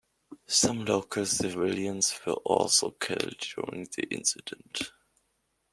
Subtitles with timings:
[0.47, 4.91] Some local civilians were also killed during the incident.